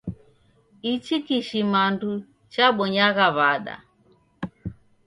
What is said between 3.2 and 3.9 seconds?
w'ada?